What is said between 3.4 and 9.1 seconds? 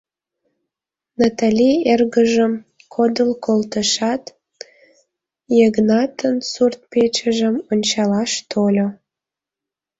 колтышат, Йыгнатын сурт-печыжым ончалаш тольо.